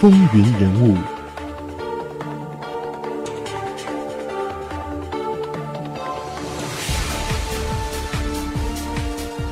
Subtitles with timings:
[0.00, 0.94] 风云人物》。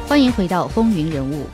[0.06, 1.46] 欢迎回到《风云人物》。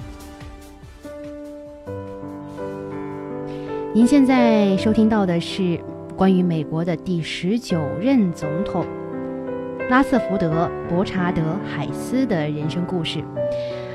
[3.95, 5.80] 您现在收听到的是
[6.14, 8.84] 关于美国的第十九任总统
[9.88, 13.24] 拉瑟福德·伯查德·海斯的人生故事。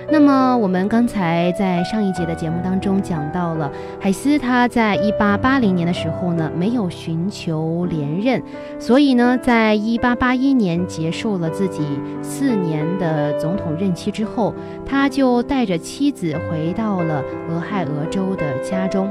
[0.09, 8.41] 那么，我们刚才在上一节的节目当中讲到了海斯，他在一八八零年的时候呢，没有寻求连任，
[8.79, 11.83] 所以呢，在一八八一年结束了自己
[12.21, 19.09] 四年的总统任期之后，他就带着妻子回到了俄亥俄州的家中。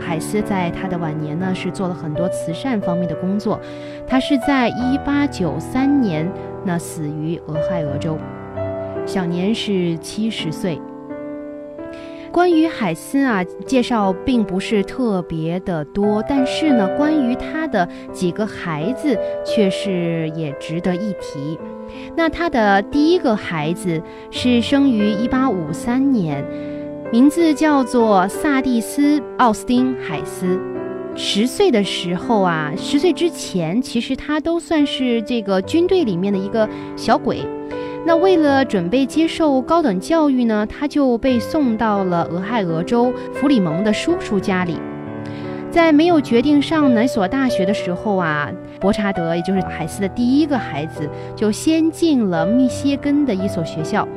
[0.00, 3.60] 海斯在他的晚年呢，是做了很多慈善方面的工作。
[4.06, 6.26] 他是在一八九三年
[6.64, 8.16] 那死于俄亥俄州。
[9.10, 10.80] 享年是七十岁。
[12.30, 21.58] 关于海斯啊，介绍并不是特别的多，但是呢，关于他的几个孩子却是也值得一提。
[22.16, 24.00] 那他的第一个孩子
[24.30, 26.44] 是生于一八五三年，
[27.10, 30.56] 名字叫做萨蒂斯·奥斯汀·海斯。
[31.16, 37.44] 十岁的时候啊，十岁之前，其实他都算是这个军队里面的一个小鬼。
[38.04, 44.78] 那为了准备接受高等教育呢，他就被送到了俄亥俄州弗里蒙的叔叔家里。
[45.70, 54.08] 在没有决定上哪所大学的时候啊，伯查德也就是海斯的第一个孩子，就先进了密歇根的一所学校。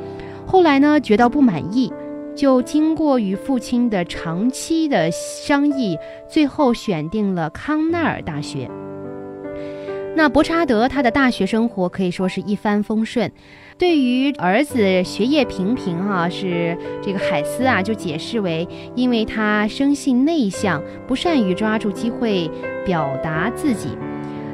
[0.48, 1.94] 后来呢，觉得不满意，
[2.36, 8.68] 就经过与父亲的长期的商议，最后选定了康奈尔大学。
[10.16, 13.32] 那伯查德他的大学生活可以说是一帆风顺。
[13.80, 22.50] 对于儿子学业平平，哈，是这个海斯啊，就解释为，因为他生性内向，不善于抓住机会
[22.86, 23.90] 表达自己。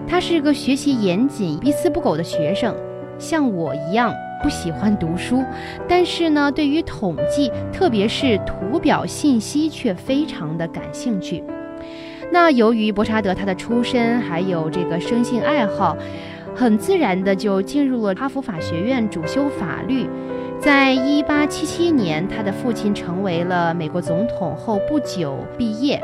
[0.07, 2.73] 他是个学习严谨、一丝不苟的学生，
[3.19, 5.44] 像我一样不喜欢读书，
[5.89, 11.44] 但是呢，对于统计，特别是图表信息，却非常的感兴趣。
[12.31, 15.97] 那由于伯查德他的出身还有这个生性爱好。
[16.56, 20.09] 很自然的就进入了哈佛法学院主修法律，
[20.59, 26.01] 在一八七七年，他的父亲成为了美国总统后不久毕业。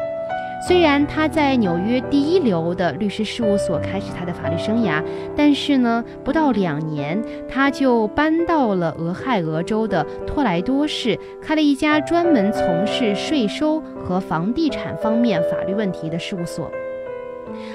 [0.61, 5.03] 虽然他在纽约第一流的律师事务所开始他的法律生涯，
[5.35, 16.72] 但是呢，不到两年他就搬到了俄亥俄州的托莱多市，开了一家专门从事税收和房地产方面法律问题的事务所。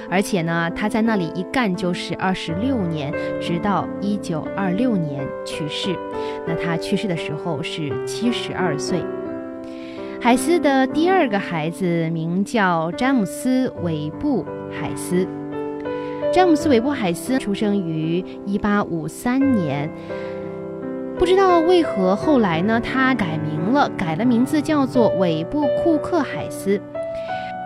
[0.09, 5.95] 而且呢，他在那里一干就是二十六年，直到一九二六年去世。
[6.45, 8.99] 那他去世的时候是七十二岁。
[10.23, 15.27] 海斯的第二个孩子名叫詹姆斯·韦布·海斯。
[16.31, 19.89] 詹姆斯·韦布·海斯出生于一八五三年，
[21.17, 26.79] 不知道为何后来呢，他改名了，改了名字叫做韦布·库克·海斯。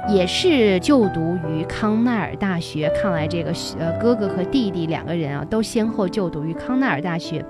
[0.08, 7.44] 也是就读于康奈尔大学，看来这个呃哥哥和弟弟两个人啊，都先后就读于康奈尔大学。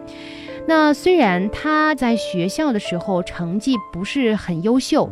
[0.67, 5.07] 那虽然他在学校的时候成绩不是很优秀，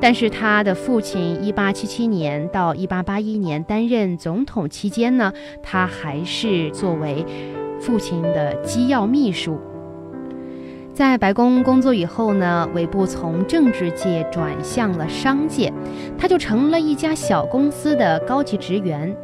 [0.00, 5.32] 但是他的父亲1877年到1881年担任总统期间呢，
[5.62, 7.24] 他还是作为
[7.80, 9.58] 父亲的机要秘书。
[10.92, 15.72] 在白宫工作以后呢，韦布从政治界转向了商界，
[16.18, 19.14] 他就成了一家小公司的高级职员。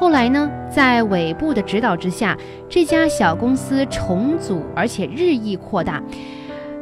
[0.00, 2.34] 后来呢，在韦布的指导之下，
[2.70, 6.02] 这家小公司重组，而且日益扩大。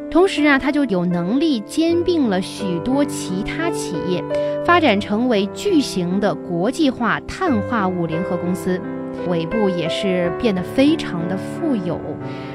[0.09, 4.23] 同时啊，他就有能力兼并了许多其他企业，
[4.65, 8.81] 发展成为巨型的国际化碳化物联合公司。
[9.27, 12.01] 韦布也是变得非常的富有。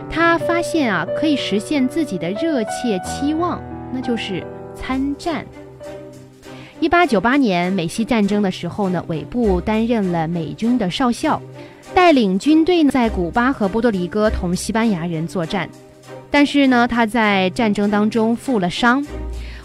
[0.09, 3.61] 他发现啊，可以实现自己的热切期望，
[3.91, 4.41] 那就是
[4.73, 5.45] 参战。
[6.83, 11.41] 一八九八年美西战争的时候呢，韦布担任了美军的少校，
[11.95, 15.69] 带领军队在古巴和波多黎各同西班牙人作战。
[16.29, 19.01] 但是呢，他在战争当中负了伤，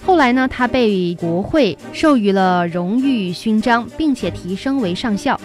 [0.07, 5.41] 后来呢，他被国会授予了荣誉勋章，并且提升为上校。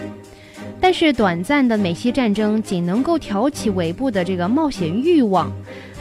[0.80, 5.50] 但是短暂的美西战争仅能够挑起韦布的这个冒险欲望，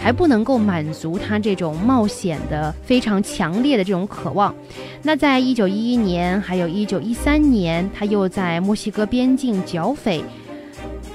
[0.03, 4.53] 还不能够满足他这种冒险的非常强烈的这种渴望。
[5.01, 10.21] 那在一九一一年，还有一九一三年，他又在墨西哥边境剿匪。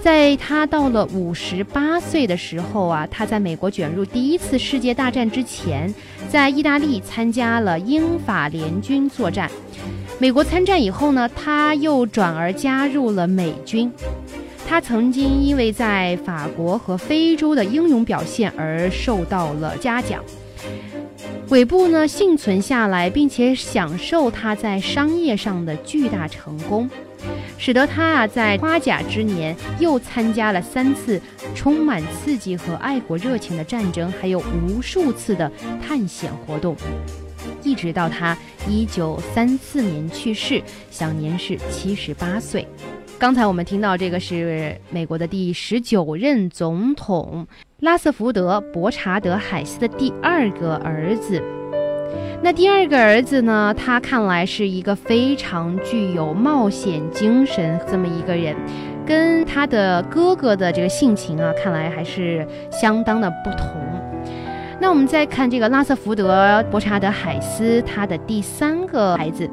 [0.01, 5.93] 在他到了五十八岁的时候啊，他在美国卷入第一次世界大战之前，
[6.31, 9.51] 在意大利参加了英法联军作战。
[10.19, 13.93] 美国参战以后呢，他又转而加入了美军。
[14.69, 20.23] 他曾经因为在法国和非洲的英勇表现而受到了嘉奖。
[21.49, 26.89] 韦布呢幸存下来，并且享受他在商业上的巨大成功。
[27.57, 31.19] 使得他啊，在花甲之年又参加了三次
[31.55, 35.51] 充满刺激和爱国热情的战争，还有无数次的
[35.85, 36.77] 探险活动，
[37.65, 38.37] 一直到他
[38.69, 42.69] 一九三四年去世，享年是七十八岁。
[43.19, 47.49] 刚才我们听到这个是美国的第十九任总统
[47.81, 51.43] 拉瑟福德·伯查德·海斯的第二个儿子。
[52.41, 53.75] 那第二个儿子呢？
[53.77, 58.55] 他看来是一个非常具有冒险精神这么一个人，
[59.05, 63.69] 跟他的哥哥的这个性情啊，看来还是相当的不同。
[64.81, 69.51] 那我们再看这个拉瑟福德·伯查德·海斯，他的第三个孩子，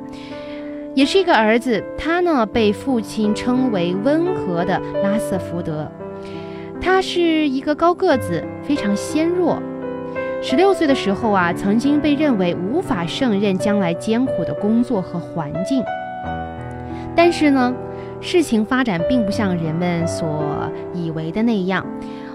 [0.95, 1.83] 也是一个儿子。
[1.97, 5.91] 他呢，被父亲称为温和的拉瑟福德。
[6.81, 9.61] 他是一个高个子，非常纤弱。
[10.41, 15.83] 十六岁的时候啊，曾经被认为无法胜任将来艰苦的工作和环境。
[17.15, 17.73] 但是呢，
[18.21, 21.85] 事情发展并不像人们所以为的那样。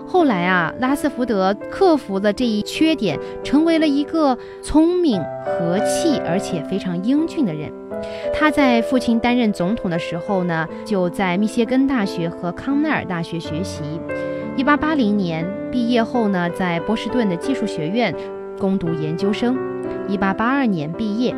[0.06, 7.70] 后来啊，拉斯福德克服了这一缺点，成为了一个聪明、和气而且非常英俊的人。
[8.32, 13.82] 他在父亲担任总统的时候呢，就在密歇根大学和康奈尔大学学习。
[14.56, 18.14] 一八八零年毕业后呢，在波士顿的技术学院
[18.58, 19.56] 攻读研究生。
[20.08, 21.35] 一八八二年毕业，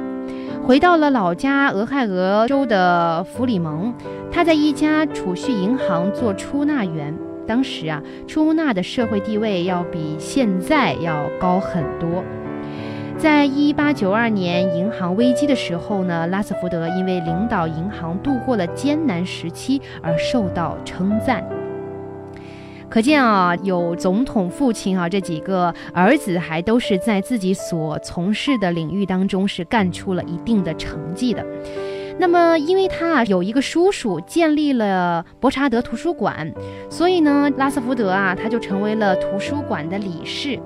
[0.64, 3.93] 回到了老家俄亥俄州的弗里蒙。
[4.31, 7.15] 他在一家储蓄银行做出纳员。
[7.47, 12.25] 当时啊，出纳的社会地位要比现在要高很多。
[13.22, 21.48] 在一八九二年银行危机的时候呢，拉斯福德因为领导银行度过了艰难时期而受到称赞。
[22.88, 31.46] 可见啊，有总统父亲啊，这几个儿子还都是在自己所从事的领域当中是干出了一定的成绩的。
[32.19, 36.52] 那么，因为他啊有一个叔叔建立了伯查德图书馆，
[36.90, 40.58] 所以呢，拉斯福德啊他就成为了图书馆的理事。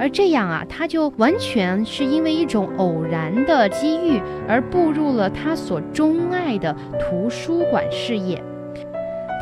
[0.00, 4.18] 而这样啊，他就完全是因为一种偶然的机遇
[4.48, 8.42] 而步入了他所钟爱的图书馆事业。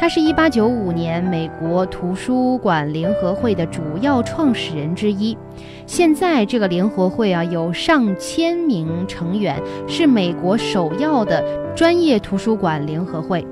[0.01, 5.39] 他是一八九五年美国图书馆联合会的主要创始人之一。
[5.87, 11.43] 现在这个联合会啊有上千名成员，是美国首要的
[11.77, 13.47] 专业图书馆联合会。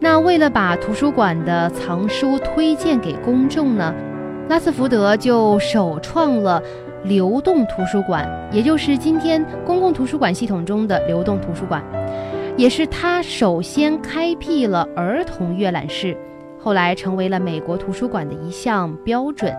[0.00, 3.92] 那为了把图书馆的藏书推荐给公众呢，
[4.48, 6.62] 拉斯福德就首创了
[7.04, 11.84] 流动图书馆，也就是今天公共图书馆系统中的流动图书馆。
[12.56, 16.16] 也是他首先开辟了儿童阅览室，
[16.58, 19.54] 后来成为了美国图书馆的一项标准。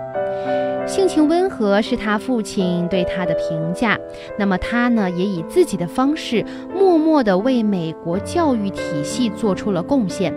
[0.87, 3.95] 性情温和是他父亲对他的评价。
[4.39, 6.43] 那么他呢，也以自己的方式
[6.75, 10.33] 默默地为美国教育体系做出了贡献。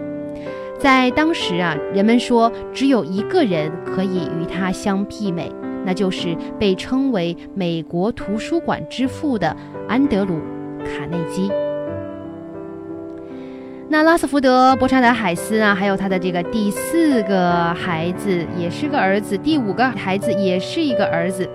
[0.82, 5.49] 在当时啊，人们说只有一个人可以与他相媲美，
[5.87, 9.56] 那就是被称为美国图书馆之父的
[9.89, 10.34] 安德鲁·
[10.84, 11.48] 卡内基。
[13.89, 21.46] 那拉斯福德·伯查德·海斯啊，还有他的这个第四个孩子也是个儿子，第五个孩子也是一个儿子。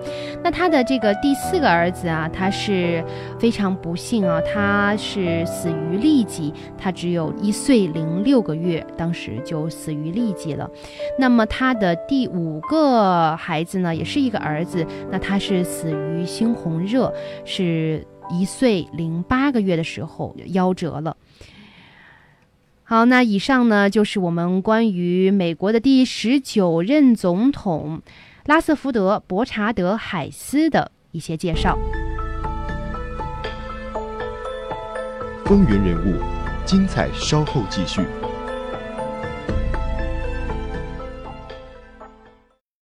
[0.44, 3.02] 那他的这个第四个儿子啊，他是
[3.40, 10.70] 非常不幸啊，他是死于痢疾，他只有一岁零六个月，当时就死于痢疾了。
[11.18, 17.12] 那么他的第五个孩子呢，也是一个儿子，那他是死于猩红热，
[17.44, 21.16] 是一岁零八个月的时候夭折了。
[22.90, 28.00] 好，那以上呢就是我们关于美国的第十九任总统
[28.46, 31.78] 拉瑟福德·伯查德·海斯的一些介绍。
[35.44, 36.18] 风云人物，
[36.64, 38.00] 精彩稍后继续。